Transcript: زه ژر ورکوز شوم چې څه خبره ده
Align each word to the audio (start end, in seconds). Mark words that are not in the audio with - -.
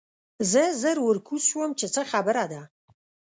زه 0.51 0.63
ژر 0.81 0.97
ورکوز 1.07 1.41
شوم 1.49 1.71
چې 1.79 1.85
څه 1.93 2.01
خبره 2.11 2.45
ده 2.51 2.61